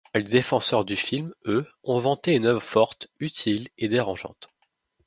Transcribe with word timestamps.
Les 0.15 0.23
défenseurs 0.23 0.83
du 0.83 0.95
film, 0.95 1.31
eux, 1.45 1.67
ont 1.83 1.99
vanté 1.99 2.33
une 2.33 2.47
œuvre 2.47 2.59
forte, 2.63 3.07
utile 3.19 3.67
et 3.77 3.87
dérangeante. 3.87 4.49